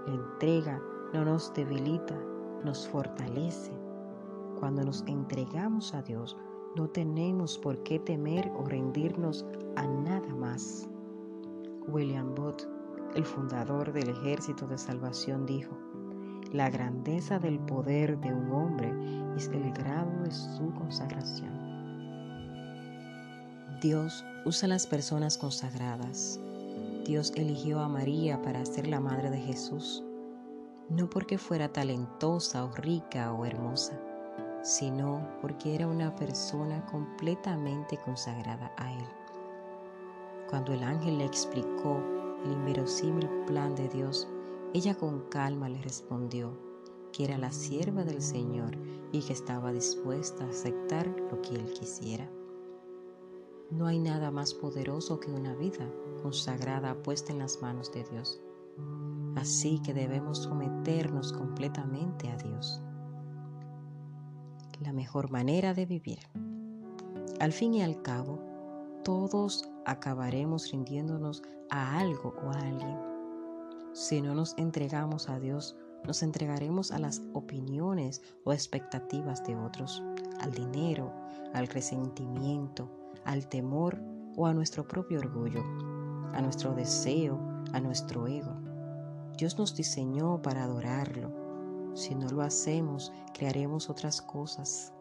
La 0.07 0.15
entrega 0.15 0.81
no 1.13 1.25
nos 1.25 1.53
debilita, 1.55 2.17
nos 2.65 2.87
fortalece. 2.89 3.73
Cuando 4.61 4.85
nos 4.85 5.03
entregamos 5.07 5.95
a 5.95 6.03
Dios, 6.03 6.37
no 6.77 6.89
tenemos 6.89 7.59
por 7.59 7.83
qué 7.83 7.99
temer 7.99 8.51
o 8.57 8.65
rendirnos 8.65 9.45
a 9.77 9.87
nada 9.87 10.35
más. 10.37 10.89
William 11.89 12.35
Booth, 12.35 12.63
el 13.15 13.25
fundador 13.25 13.93
del 13.93 14.09
Ejército 14.09 14.67
de 14.67 14.79
Salvación, 14.79 15.47
dijo, 15.47 15.77
la 16.53 16.69
grandeza 16.69 17.39
del 17.39 17.59
poder 17.59 18.21
de 18.21 18.33
un 18.33 18.53
hombre 18.53 18.93
es 19.37 19.49
el 19.49 19.73
grado 19.73 20.11
de 20.23 20.31
su 20.31 20.71
consagración. 20.75 21.51
Dios 23.81 24.25
usa 24.45 24.69
las 24.69 24.87
personas 24.87 25.39
consagradas. 25.39 26.39
Dios 27.07 27.33
eligió 27.37 27.81
a 27.81 27.89
María 27.89 28.41
para 28.43 28.65
ser 28.67 28.87
la 28.87 29.01
madre 29.01 29.31
de 29.31 29.39
Jesús, 29.39 30.05
no 30.91 31.09
porque 31.09 31.39
fuera 31.39 31.73
talentosa 31.73 32.65
o 32.65 32.71
rica 32.73 33.33
o 33.33 33.47
hermosa, 33.47 33.99
sino 34.63 35.27
porque 35.41 35.75
era 35.75 35.89
una 35.89 36.15
persona 36.15 36.85
completamente 36.87 37.97
consagrada 38.05 38.71
a 38.77 38.93
Él. 38.93 39.07
Cuando 40.51 40.75
el 40.75 40.83
ángel 40.83 41.17
le 41.17 41.25
explicó 41.25 41.99
el 42.45 42.53
inverosímil 42.53 43.27
plan 43.47 43.75
de 43.75 43.89
Dios, 43.89 44.29
ella 44.75 44.97
con 44.97 45.29
calma 45.29 45.69
le 45.69 45.81
respondió 45.83 46.57
que 47.13 47.25
era 47.25 47.37
la 47.37 47.53
sierva 47.53 48.05
del 48.05 48.23
Señor 48.23 48.77
y 49.13 49.21
que 49.21 49.35
estaba 49.35 49.73
dispuesta 49.73 50.45
a 50.45 50.49
aceptar 50.49 51.07
lo 51.31 51.43
que 51.43 51.57
Él 51.57 51.73
quisiera. 51.75 52.29
No 53.71 53.87
hay 53.87 53.99
nada 53.99 54.31
más 54.31 54.55
poderoso 54.55 55.21
que 55.21 55.31
una 55.31 55.55
vida 55.55 55.91
consagrada 56.23 56.95
puesta 57.03 57.33
en 57.33 57.39
las 57.39 57.61
manos 57.61 57.93
de 57.93 58.05
Dios. 58.05 58.41
Así 59.37 59.81
que 59.83 59.93
debemos 59.93 60.39
someternos 60.39 61.33
completamente 61.33 62.31
a 62.31 62.37
Dios. 62.37 62.81
La 64.81 64.93
mejor 64.93 65.31
manera 65.31 65.75
de 65.75 65.87
vivir. 65.87 66.21
Al 67.41 67.53
fin 67.53 67.75
y 67.75 67.83
al 67.83 68.03
cabo, 68.03 68.39
todos 69.05 69.69
acabaremos 69.85 70.71
rindiéndonos 70.71 71.43
a 71.71 71.99
algo 71.99 72.35
o 72.43 72.51
a 72.51 72.59
alguien. 72.59 73.12
Si 73.93 74.23
no 74.23 74.35
nos 74.35 74.55
entregamos 74.57 75.29
a 75.29 75.39
Dios, 75.39 75.77
nos 76.05 76.23
entregaremos 76.23 76.93
a 76.93 76.99
las 76.99 77.23
opiniones 77.35 78.23
o 78.45 78.53
expectativas 78.53 79.45
de 79.45 79.55
otros, 79.55 80.03
al 80.41 80.51
dinero, 80.53 81.13
al 81.53 81.69
resentimiento, 81.69 82.89
al 83.25 83.47
temor 83.49 84.01
o 84.37 84.47
a 84.47 84.55
nuestro 84.55 84.89
propio 84.89 85.19
orgullo, 85.19 85.63
a 86.33 86.41
nuestro 86.41 86.75
deseo, 86.75 87.39
a 87.73 87.81
nuestro 87.81 88.27
ego. 88.27 88.57
Dios 89.37 89.59
nos 89.59 89.77
diseñó 89.77 90.41
para 90.41 90.65
adorarlo. 90.65 91.31
Si 91.95 92.15
no 92.15 92.29
lo 92.31 92.41
hacemos, 92.41 93.13
crearemos 93.35 93.91
otras 93.91 94.23
cosas. 94.23 94.95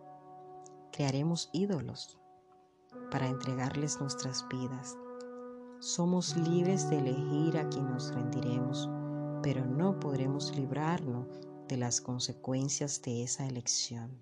Crearemos 0.92 1.50
ídolos 1.54 2.20
para 3.10 3.28
entregarles 3.28 4.02
nuestras 4.02 4.46
vidas. 4.50 4.98
Somos 5.82 6.38
libres 6.38 6.88
de 6.92 7.00
elegir 7.00 7.58
a 7.58 7.68
quien 7.68 7.90
nos 7.90 8.14
rendiremos, 8.14 8.88
pero 9.42 9.66
no 9.66 10.00
podremos 10.00 10.56
librarnos 10.56 11.26
de 11.68 11.76
las 11.76 12.00
consecuencias 12.02 13.02
de 13.02 13.24
esa 13.24 13.48
elección. 13.48 14.22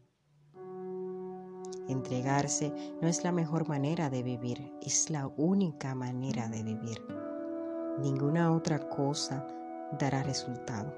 Entregarse 1.90 2.72
no 3.02 3.10
es 3.10 3.26
la 3.26 3.34
mejor 3.34 3.68
manera 3.68 4.10
de 4.10 4.24
vivir, 4.24 4.72
es 4.82 5.10
la 5.10 5.28
única 5.28 5.94
manera 5.96 6.48
de 6.48 6.64
vivir. 6.64 7.06
Ninguna 8.00 8.54
otra 8.54 8.80
cosa 8.88 9.46
dará 10.00 10.24
resultado. 10.24 10.96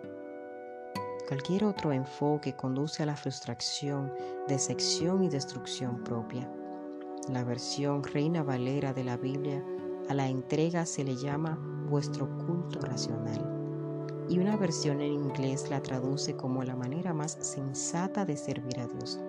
Cualquier 1.27 1.65
otro 1.65 1.91
enfoque 1.91 2.55
conduce 2.55 3.01
a 3.01 3.07
la 3.07 3.15
frustración, 3.15 4.13
decepción 4.47 5.23
y 5.23 5.29
destrucción 5.29 6.03
propia. 6.03 6.47
La 7.29 7.43
versión 7.43 8.03
Reina 8.03 8.43
Valera 8.43 8.93
de 8.93 9.03
la 9.03 9.17
Biblia 9.17 9.63
a 10.09 10.13
la 10.13 10.27
entrega 10.27 10.85
se 10.85 11.03
le 11.03 11.15
llama 11.15 11.57
vuestro 11.89 12.27
culto 12.45 12.79
racional 12.79 13.51
y 14.31 14.39
una 14.39 14.55
versión 14.55 15.01
en 15.01 15.11
inglés 15.11 15.69
la 15.69 15.83
traduce 15.83 16.37
como 16.37 16.63
la 16.63 16.75
manera 16.75 17.13
más 17.13 17.37
sensata 17.41 18.23
de 18.23 18.37
servir 18.37 18.79
a 18.79 18.87
Dios. 18.87 19.19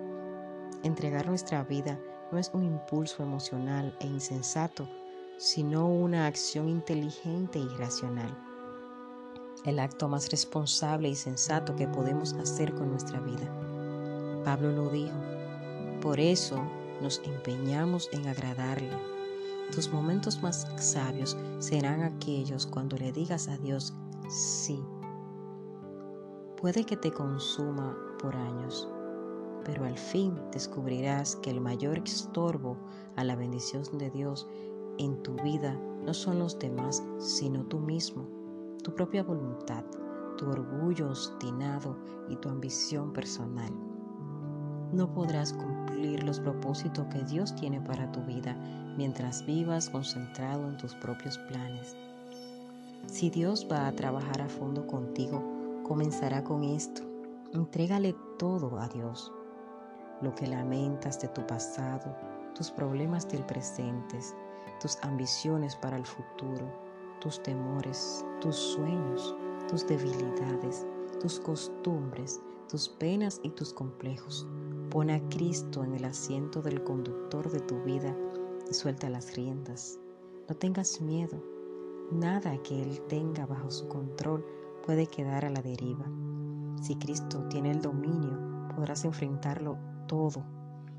Entregar 0.83 1.27
nuestra 1.27 1.61
vida 1.65 1.99
no 2.31 2.39
es 2.39 2.49
un 2.53 2.63
impulso 2.63 3.21
emocional 3.21 3.93
e 3.99 4.07
insensato, 4.07 4.87
sino 5.37 5.89
una 5.89 6.25
acción 6.25 6.69
inteligente 6.69 7.59
y 7.59 7.67
racional. 7.77 8.33
El 9.65 9.79
acto 9.79 10.07
más 10.07 10.31
responsable 10.31 11.09
y 11.09 11.15
sensato 11.15 11.75
que 11.75 11.87
podemos 11.89 12.31
hacer 12.35 12.73
con 12.73 12.91
nuestra 12.91 13.19
vida. 13.19 13.51
Pablo 14.45 14.71
lo 14.71 14.89
dijo. 14.89 15.17
Por 16.01 16.21
eso 16.21 16.65
nos 17.01 17.21
empeñamos 17.25 18.09
en 18.13 18.27
agradarle. 18.27 18.89
Tus 19.71 19.91
momentos 19.91 20.41
más 20.43 20.67
sabios 20.77 21.37
serán 21.59 22.03
aquellos 22.03 22.67
cuando 22.67 22.97
le 22.97 23.11
digas 23.11 23.47
a 23.47 23.57
Dios 23.57 23.93
sí. 24.29 24.83
Puede 26.61 26.85
que 26.85 26.95
te 26.95 27.11
consuma 27.11 27.97
por 28.19 28.35
años, 28.35 28.87
pero 29.65 29.85
al 29.85 29.97
fin 29.97 30.39
descubrirás 30.51 31.35
que 31.37 31.49
el 31.49 31.59
mayor 31.59 31.99
estorbo 31.99 32.77
a 33.15 33.23
la 33.23 33.35
bendición 33.35 33.83
de 33.97 34.09
Dios 34.11 34.47
en 34.97 35.21
tu 35.23 35.35
vida 35.43 35.73
no 36.03 36.13
son 36.13 36.39
los 36.39 36.59
demás, 36.59 37.03
sino 37.17 37.65
tú 37.65 37.79
mismo, 37.79 38.27
tu 38.83 38.93
propia 38.93 39.23
voluntad, 39.23 39.83
tu 40.37 40.49
orgullo 40.49 41.09
obstinado 41.09 41.97
y 42.29 42.35
tu 42.35 42.49
ambición 42.49 43.11
personal. 43.13 43.92
No 44.93 45.11
podrás 45.11 45.53
cumplir 45.53 46.23
los 46.23 46.39
propósitos 46.39 47.07
que 47.07 47.23
Dios 47.23 47.55
tiene 47.55 47.81
para 47.81 48.11
tu 48.11 48.21
vida 48.21 48.55
mientras 48.95 49.43
vivas 49.43 49.89
concentrado 49.89 50.69
en 50.69 50.77
tus 50.77 50.93
propios 50.93 51.39
planes. 51.39 51.95
Si 53.07 53.31
Dios 53.31 53.67
va 53.71 53.87
a 53.87 53.91
trabajar 53.93 54.43
a 54.43 54.47
fondo 54.47 54.85
contigo, 54.85 55.43
comenzará 55.81 56.43
con 56.43 56.63
esto. 56.63 57.01
Entrégale 57.53 58.15
todo 58.37 58.77
a 58.77 58.87
Dios 58.87 59.31
lo 60.21 60.35
que 60.35 60.45
lamentas 60.45 61.19
de 61.19 61.27
tu 61.29 61.45
pasado, 61.47 62.15
tus 62.53 62.69
problemas 62.69 63.27
del 63.27 63.43
presente, 63.45 64.19
tus 64.79 64.97
ambiciones 65.01 65.75
para 65.75 65.97
el 65.97 66.05
futuro, 66.05 66.71
tus 67.19 67.41
temores, 67.41 68.23
tus 68.39 68.55
sueños, 68.55 69.35
tus 69.67 69.87
debilidades, 69.87 70.85
tus 71.19 71.39
costumbres, 71.39 72.39
tus 72.69 72.87
penas 72.87 73.39
y 73.43 73.49
tus 73.49 73.73
complejos. 73.73 74.47
Pon 74.93 75.09
a 75.09 75.27
Cristo 75.29 75.83
en 75.83 75.95
el 75.95 76.05
asiento 76.05 76.61
del 76.61 76.83
conductor 76.83 77.49
de 77.49 77.59
tu 77.61 77.81
vida 77.81 78.15
y 78.69 78.75
suelta 78.75 79.09
las 79.09 79.35
riendas. 79.35 79.97
No 80.47 80.53
tengas 80.53 81.01
miedo. 81.01 81.43
Nada 82.11 82.61
que 82.61 82.79
Él 82.79 83.01
tenga 83.09 83.47
bajo 83.47 83.71
su 83.71 83.87
control 83.87 84.45
puede 84.85 85.07
quedar 85.07 85.45
a 85.45 85.49
la 85.49 85.63
deriva. 85.63 86.05
Si 86.79 86.95
Cristo 86.97 87.43
tiene 87.49 87.71
el 87.71 87.81
dominio, 87.81 88.37
podrás 88.75 89.03
enfrentarlo 89.03 89.79
todo. 90.07 90.45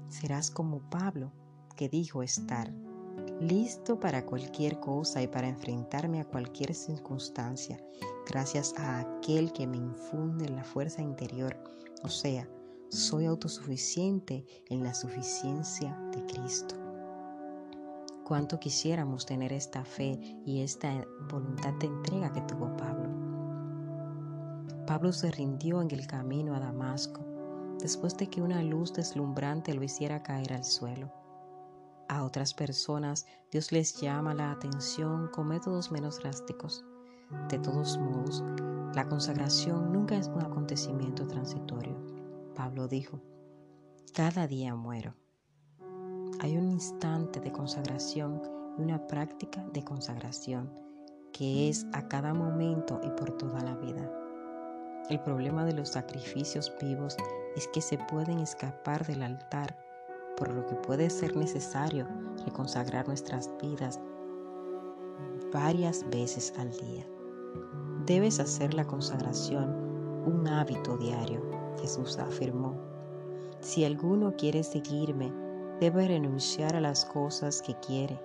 Serás 0.09 0.51
como 0.51 0.81
Pablo, 0.91 1.31
que 1.77 1.89
dijo 1.89 2.25
estar 2.25 2.73
listo 3.41 4.01
para 4.01 4.27
cualquier 4.27 4.81
cosa 4.81 5.23
y 5.23 5.29
para 5.29 5.47
enfrentarme 5.47 6.21
a 6.21 6.25
cualquier 6.25 6.75
circunstancia, 6.75 7.79
gracias 8.29 8.75
a 8.77 8.99
aquel 8.99 9.53
que 9.53 9.69
me 9.69 9.77
infunde 9.77 10.49
la 10.49 10.65
fuerza 10.65 11.01
interior. 11.01 11.57
O 12.03 12.09
sea, 12.09 12.49
soy 12.95 13.27
autosuficiente 13.27 14.47
en 14.69 14.85
la 14.85 14.95
suficiencia 14.95 15.99
de 16.13 16.25
Cristo. 16.27 16.77
Cuánto 18.25 18.61
quisiéramos 18.61 19.27
tener 19.27 19.53
esta 19.53 19.85
fe 19.85 20.19
y 20.47 20.63
esta 20.63 21.05
voluntad 21.29 21.75
de 21.75 21.89
entrega 21.89 22.33
que 22.33 22.41
tuvo 22.43 22.75
Pablo. 22.77 23.11
Pablo 24.87 25.13
se 25.13 25.33
rindió 25.33 25.83
en 25.83 25.91
el 25.91 26.07
camino 26.07 26.55
a 26.55 26.61
Damasco 26.61 27.21
después 27.81 28.17
de 28.17 28.29
que 28.29 28.41
una 28.41 28.63
luz 28.63 28.93
deslumbrante 28.93 29.75
lo 29.75 29.83
hiciera 29.83 30.23
caer 30.23 30.53
al 30.53 30.65
suelo. 30.65 31.13
A 32.09 32.23
otras 32.23 32.55
personas 32.55 33.27
Dios 33.51 33.73
les 33.73 34.01
llama 34.01 34.35
la 34.35 34.53
atención 34.53 35.29
con 35.33 35.49
métodos 35.49 35.91
menos 35.91 36.21
drásticos. 36.21 36.85
De 37.49 37.59
todos 37.59 37.99
modos, 37.99 38.45
la 38.95 39.09
consagración 39.09 39.93
nunca 39.93 40.17
es 40.17 40.29
un 40.29 40.43
acontecimiento 40.43 41.27
transitorio. 41.27 42.14
Pablo 42.55 42.89
dijo, 42.89 43.21
cada 44.15 44.47
día 44.47 44.75
muero. 44.75 45.15
Hay 46.41 46.57
un 46.57 46.71
instante 46.71 47.41
de 47.41 47.51
consagración 47.51 48.41
y 48.79 48.83
una 48.83 49.07
práctica 49.07 49.65
de 49.73 49.83
consagración 49.83 50.71
que 51.33 51.69
es 51.69 51.85
a 51.93 52.07
cada 52.07 52.33
momento 52.33 53.01
y 53.03 53.11
por 53.11 53.37
toda 53.37 53.63
la 53.63 53.75
vida. 53.77 54.11
El 55.11 55.21
problema 55.21 55.65
de 55.65 55.73
los 55.73 55.91
sacrificios 55.91 56.73
vivos 56.81 57.17
es 57.57 57.69
que 57.69 57.81
se 57.81 57.99
pueden 57.99 58.39
escapar 58.39 59.05
del 59.07 59.23
altar, 59.23 59.77
por 60.37 60.53
lo 60.53 60.65
que 60.67 60.77
puede 60.77 61.11
ser 61.11 61.37
necesario 61.37 62.07
reconsagrar 62.45 63.07
nuestras 63.09 63.51
vidas 63.61 64.01
varias 65.53 66.09
veces 66.11 66.53
al 66.59 66.71
día. 66.71 67.05
Debes 68.07 68.39
hacer 68.39 68.75
la 68.75 68.87
consagración 68.87 69.71
un 70.27 70.49
hábito 70.49 70.97
diario, 70.97 71.43
Jesús 71.81 72.19
afirmó. 72.19 72.75
Si 73.61 73.85
alguno 73.85 74.35
quiere 74.37 74.63
seguirme, 74.63 75.33
debe 75.81 76.07
renunciar 76.09 76.77
a 76.77 76.81
las 76.81 77.05
cosas 77.05 77.63
que 77.63 77.75
quiere, 77.81 78.21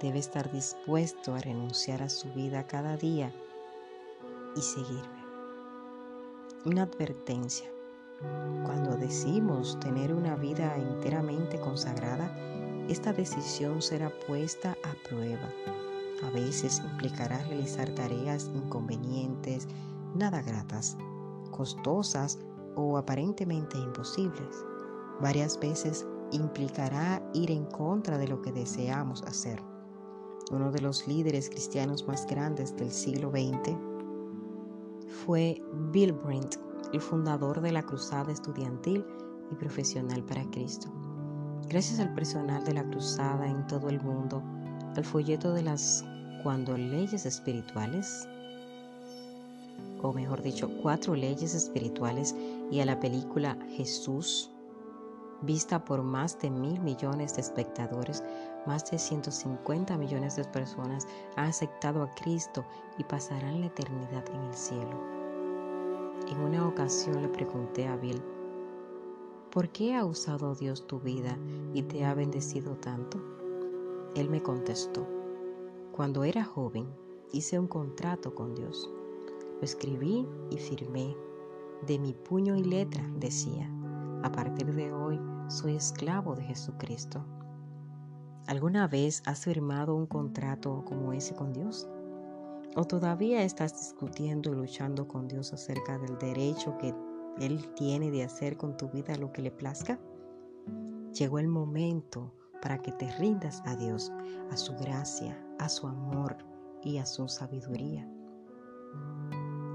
debe 0.00 0.18
estar 0.18 0.50
dispuesto 0.50 1.34
a 1.34 1.38
renunciar 1.38 2.02
a 2.02 2.08
su 2.08 2.32
vida 2.32 2.66
cada 2.66 2.96
día 2.96 3.32
y 4.56 4.60
seguirme. 4.60 5.24
Una 6.64 6.82
advertencia. 6.82 7.70
Cuando 8.64 8.96
decimos 8.96 9.78
tener 9.78 10.12
una 10.12 10.34
vida 10.34 10.74
enteramente 10.76 11.60
consagrada, 11.60 12.34
esta 12.88 13.12
decisión 13.12 13.80
será 13.80 14.10
puesta 14.26 14.76
a 14.82 15.08
prueba. 15.08 15.48
A 16.26 16.30
veces 16.30 16.80
implicará 16.80 17.38
realizar 17.44 17.90
tareas 17.90 18.50
inconvenientes, 18.54 19.68
nada 20.16 20.42
gratas, 20.42 20.96
costosas 21.52 22.38
o 22.78 22.96
aparentemente 22.96 23.76
imposibles. 23.76 24.64
Varias 25.20 25.58
veces 25.58 26.06
implicará 26.30 27.20
ir 27.34 27.50
en 27.50 27.64
contra 27.64 28.18
de 28.18 28.28
lo 28.28 28.40
que 28.40 28.52
deseamos 28.52 29.22
hacer. 29.24 29.60
Uno 30.52 30.70
de 30.70 30.80
los 30.80 31.06
líderes 31.08 31.50
cristianos 31.50 32.06
más 32.06 32.24
grandes 32.26 32.76
del 32.76 32.92
siglo 32.92 33.30
XX 33.30 33.76
fue 35.26 35.60
Bill 35.90 36.12
Brandt, 36.12 36.56
el 36.92 37.00
fundador 37.00 37.60
de 37.60 37.72
la 37.72 37.82
Cruzada 37.82 38.30
Estudiantil 38.30 39.04
y 39.50 39.54
Profesional 39.56 40.22
para 40.24 40.48
Cristo. 40.50 40.88
Gracias 41.68 41.98
al 41.98 42.14
personal 42.14 42.64
de 42.64 42.74
la 42.74 42.84
Cruzada 42.84 43.46
en 43.46 43.66
todo 43.66 43.88
el 43.88 44.00
mundo, 44.00 44.40
al 44.96 45.04
folleto 45.04 45.52
de 45.52 45.62
las 45.62 46.04
cuando 46.44 46.76
leyes 46.76 47.26
espirituales, 47.26 48.28
o 50.00 50.12
mejor 50.12 50.42
dicho, 50.42 50.70
cuatro 50.80 51.14
leyes 51.14 51.54
espirituales 51.54 52.34
y 52.70 52.80
a 52.80 52.86
la 52.86 53.00
película 53.00 53.58
Jesús, 53.70 54.50
vista 55.42 55.84
por 55.84 56.02
más 56.02 56.38
de 56.38 56.50
mil 56.50 56.80
millones 56.80 57.34
de 57.34 57.40
espectadores, 57.40 58.22
más 58.66 58.90
de 58.90 58.98
150 58.98 59.96
millones 59.96 60.36
de 60.36 60.44
personas 60.44 61.06
han 61.36 61.46
aceptado 61.46 62.02
a 62.02 62.14
Cristo 62.14 62.64
y 62.98 63.04
pasarán 63.04 63.60
la 63.60 63.66
eternidad 63.66 64.24
en 64.34 64.42
el 64.42 64.54
cielo. 64.54 65.18
En 66.28 66.40
una 66.40 66.66
ocasión 66.66 67.22
le 67.22 67.28
pregunté 67.28 67.86
a 67.86 67.96
Bill, 67.96 68.20
¿por 69.50 69.70
qué 69.70 69.94
ha 69.94 70.04
usado 70.04 70.54
Dios 70.54 70.86
tu 70.86 71.00
vida 71.00 71.38
y 71.72 71.82
te 71.82 72.04
ha 72.04 72.14
bendecido 72.14 72.76
tanto? 72.76 73.18
Él 74.14 74.28
me 74.28 74.42
contestó, 74.42 75.06
cuando 75.92 76.24
era 76.24 76.44
joven 76.44 76.86
hice 77.32 77.58
un 77.58 77.66
contrato 77.66 78.34
con 78.34 78.54
Dios. 78.54 78.90
Lo 79.58 79.62
escribí 79.62 80.26
y 80.50 80.56
firmé. 80.58 81.16
De 81.86 81.98
mi 81.98 82.12
puño 82.12 82.56
y 82.56 82.64
letra 82.64 83.04
decía, 83.18 83.70
a 84.22 84.32
partir 84.32 84.74
de 84.74 84.92
hoy 84.92 85.20
soy 85.48 85.76
esclavo 85.76 86.34
de 86.34 86.42
Jesucristo. 86.42 87.24
¿Alguna 88.46 88.88
vez 88.88 89.22
has 89.26 89.44
firmado 89.44 89.94
un 89.94 90.06
contrato 90.06 90.84
como 90.84 91.12
ese 91.12 91.34
con 91.34 91.52
Dios? 91.52 91.88
¿O 92.74 92.84
todavía 92.84 93.42
estás 93.42 93.72
discutiendo 93.74 94.52
y 94.52 94.56
luchando 94.56 95.06
con 95.06 95.28
Dios 95.28 95.52
acerca 95.52 95.98
del 95.98 96.18
derecho 96.18 96.76
que 96.78 96.94
Él 97.38 97.72
tiene 97.74 98.10
de 98.10 98.24
hacer 98.24 98.56
con 98.56 98.76
tu 98.76 98.88
vida 98.88 99.16
lo 99.16 99.32
que 99.32 99.42
le 99.42 99.50
plazca? 99.50 99.98
Llegó 101.12 101.38
el 101.38 101.48
momento 101.48 102.34
para 102.60 102.82
que 102.82 102.92
te 102.92 103.10
rindas 103.18 103.62
a 103.66 103.76
Dios, 103.76 104.12
a 104.50 104.56
su 104.56 104.74
gracia, 104.74 105.40
a 105.58 105.68
su 105.68 105.86
amor 105.86 106.36
y 106.82 106.98
a 106.98 107.06
su 107.06 107.28
sabiduría. 107.28 108.08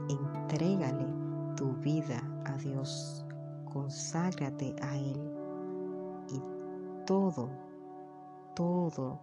Entrégale 0.09 1.22
tu 1.55 1.73
vida 1.77 2.21
a 2.45 2.57
Dios 2.57 3.25
conságrate 3.73 4.75
a 4.81 4.95
Él 4.95 5.19
y 6.29 6.41
todo, 7.05 7.49
todo, 8.55 9.19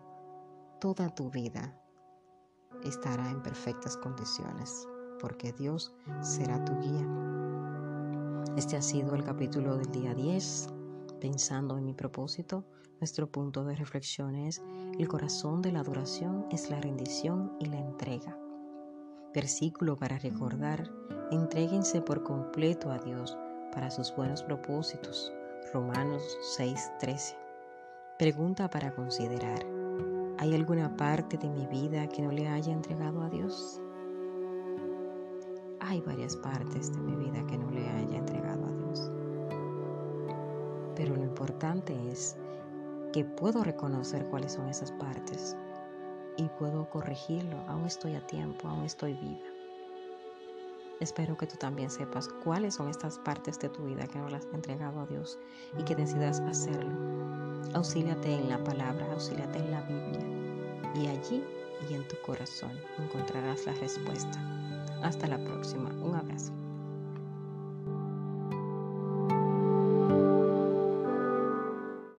toda 0.80 1.08
tu 1.14 1.30
vida 1.30 1.76
estará 2.84 3.30
en 3.30 3.42
perfectas 3.42 3.96
condiciones, 3.96 4.88
porque 5.20 5.52
Dios 5.52 5.94
será 6.20 6.64
tu 6.64 6.72
guía. 6.80 7.06
Este 8.56 8.76
ha 8.76 8.82
sido 8.82 9.14
el 9.14 9.22
capítulo 9.22 9.76
del 9.76 9.90
día 9.92 10.14
10. 10.14 10.68
Pensando 11.20 11.76
en 11.76 11.84
mi 11.84 11.92
propósito, 11.92 12.64
nuestro 12.98 13.30
punto 13.30 13.64
de 13.64 13.76
reflexión 13.76 14.34
es, 14.34 14.62
el 14.98 15.06
corazón 15.06 15.60
de 15.62 15.72
la 15.72 15.80
adoración 15.80 16.46
es 16.50 16.70
la 16.70 16.80
rendición 16.80 17.52
y 17.60 17.66
la 17.66 17.78
entrega. 17.78 18.36
Versículo 19.32 19.96
para 19.96 20.18
recordar, 20.18 20.90
entréguense 21.30 22.02
por 22.02 22.24
completo 22.24 22.90
a 22.90 22.98
Dios 22.98 23.38
para 23.72 23.88
sus 23.88 24.12
buenos 24.16 24.42
propósitos. 24.42 25.32
Romanos 25.72 26.36
6:13. 26.58 27.36
Pregunta 28.18 28.68
para 28.68 28.92
considerar. 28.92 29.64
¿Hay 30.38 30.52
alguna 30.52 30.96
parte 30.96 31.38
de 31.38 31.48
mi 31.48 31.64
vida 31.66 32.08
que 32.08 32.22
no 32.22 32.32
le 32.32 32.48
haya 32.48 32.72
entregado 32.72 33.22
a 33.22 33.28
Dios? 33.28 33.80
Hay 35.78 36.00
varias 36.00 36.34
partes 36.34 36.92
de 36.92 36.98
mi 36.98 37.14
vida 37.14 37.46
que 37.46 37.56
no 37.56 37.70
le 37.70 37.88
haya 37.88 38.18
entregado 38.18 38.66
a 38.66 38.72
Dios. 38.72 39.12
Pero 40.96 41.14
lo 41.14 41.22
importante 41.22 41.94
es 42.10 42.36
que 43.12 43.24
puedo 43.24 43.62
reconocer 43.62 44.26
cuáles 44.26 44.54
son 44.54 44.68
esas 44.68 44.90
partes 44.90 45.56
y 46.40 46.48
puedo 46.59 46.88
corregirlo. 46.88 47.59
Aún 47.68 47.85
estoy 47.87 48.14
a 48.14 48.26
tiempo, 48.26 48.66
aún 48.68 48.85
estoy 48.85 49.12
viva. 49.14 49.46
Espero 50.98 51.37
que 51.37 51.46
tú 51.46 51.57
también 51.57 51.90
sepas 51.90 52.29
cuáles 52.44 52.74
son 52.74 52.88
estas 52.88 53.18
partes 53.18 53.59
de 53.59 53.68
tu 53.68 53.85
vida 53.85 54.07
que 54.07 54.18
no 54.18 54.29
las 54.29 54.46
has 54.46 54.55
entregado 54.55 55.00
a 55.00 55.07
Dios 55.07 55.38
y 55.79 55.83
que 55.85 55.94
decidas 55.94 56.40
hacerlo. 56.40 56.90
Auxíliate 57.74 58.35
en 58.35 58.48
la 58.48 58.62
palabra, 58.64 59.07
auxíliate 59.12 59.59
en 59.59 59.70
la 59.70 59.83
Biblia 59.83 60.26
y 60.94 61.07
allí 61.09 61.44
y 61.88 61.94
en 61.94 62.07
tu 62.09 62.16
corazón 62.22 62.72
encontrarás 62.98 63.64
la 63.66 63.72
respuesta. 63.74 64.38
Hasta 65.03 65.26
la 65.26 65.38
próxima. 65.38 65.88
Un 66.03 66.14
abrazo. 66.14 66.53